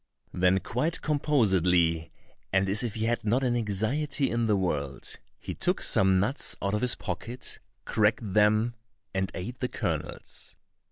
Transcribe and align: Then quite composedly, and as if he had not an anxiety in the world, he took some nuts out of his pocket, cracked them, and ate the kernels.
Then 0.33 0.59
quite 0.61 1.03
composedly, 1.03 2.09
and 2.51 2.67
as 2.67 2.81
if 2.81 2.95
he 2.95 3.05
had 3.05 3.23
not 3.23 3.43
an 3.43 3.55
anxiety 3.55 4.31
in 4.31 4.47
the 4.47 4.55
world, 4.57 5.15
he 5.39 5.53
took 5.53 5.79
some 5.79 6.19
nuts 6.19 6.55
out 6.59 6.73
of 6.73 6.81
his 6.81 6.95
pocket, 6.95 7.59
cracked 7.85 8.33
them, 8.33 8.73
and 9.13 9.31
ate 9.35 9.59
the 9.59 9.69
kernels. 9.69 10.55